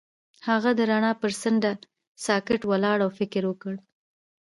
[0.47, 1.71] هغه د رڼا پر څنډه
[2.25, 3.73] ساکت ولاړ او فکر وکړ.